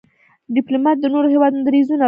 ډيپلومات 0.55 0.97
د 0.99 1.05
نورو 1.13 1.27
هېوادونو 1.33 1.61
دریځونه 1.67 1.89
درک 1.93 1.97
کوي. 1.97 1.99